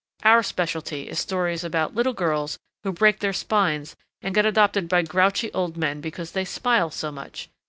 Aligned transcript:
Our 0.23 0.41
specialty 0.41 1.03
is 1.09 1.19
stories 1.19 1.63
about 1.63 1.93
little 1.93 2.13
girls 2.15 2.57
who 2.83 2.91
break 2.91 3.19
their 3.19 3.33
spines 3.33 3.95
and 4.23 4.33
get 4.33 4.47
adopted 4.47 4.89
by 4.89 5.03
grouchy 5.03 5.53
old 5.53 5.77
men 5.77 6.01
because 6.01 6.31
they 6.31 6.43
smile 6.45 6.89
so 6.89 7.11
much. 7.11 7.49